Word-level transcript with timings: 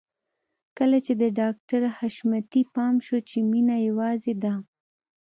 کله 0.77 0.97
چې 1.05 1.13
د 1.21 1.23
ډاکټر 1.39 1.81
حشمتي 1.97 2.61
پام 2.73 2.95
شو 3.05 3.17
چې 3.29 3.37
مينه 3.51 3.75
يوازې 3.87 4.33
ده. 4.43 4.53